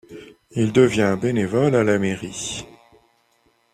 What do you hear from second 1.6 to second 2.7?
à la mairie.